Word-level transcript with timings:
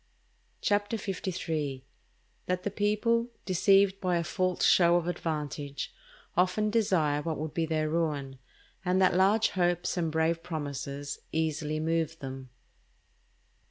CHAPTER 0.61 0.97
LIII.—_That 0.97 2.63
the 2.63 2.71
People, 2.71 3.27
deceived 3.45 4.01
by 4.01 4.17
a 4.17 4.23
false 4.23 4.63
show 4.65 4.95
of 4.95 5.05
Advantage, 5.07 5.93
often 6.35 6.71
desire 6.71 7.21
what 7.21 7.37
would 7.37 7.53
be 7.53 7.67
their 7.67 7.87
Ruin; 7.87 8.39
and 8.83 8.99
that 8.99 9.13
large 9.15 9.49
Hopes 9.49 9.97
and 9.97 10.11
brave 10.11 10.41
Promises 10.41 11.19
easily 11.31 11.79
move 11.79 12.17
them_. 12.17 12.47